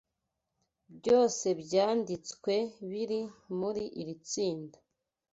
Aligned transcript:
byose 0.97 1.45
byanditswe 1.61 2.53
biri 2.89 3.21
muri 3.59 3.83
iri 4.01 4.15
tsinda 4.27 4.77